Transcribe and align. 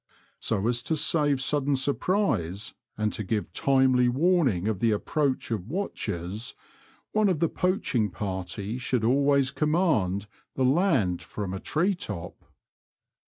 So 0.39 0.67
as 0.67 0.81
to 0.89 0.95
save 0.97 1.39
sudden 1.39 1.75
surprise, 1.75 2.73
and 2.97 3.13
to 3.13 3.23
give 3.23 3.53
timely 3.53 4.09
warning 4.09 4.67
of 4.67 4.79
the 4.79 4.89
approach 4.89 5.51
of 5.51 5.69
watchers, 5.69 6.55
one 7.11 7.29
of 7.29 7.37
the 7.37 7.47
poaching 7.47 8.09
party 8.09 8.79
should 8.79 9.03
always 9.03 9.51
command 9.51 10.25
the 10.55 10.65
land 10.65 11.21
from 11.21 11.53
a 11.53 11.59
tree 11.59 11.93
top. 11.93 12.45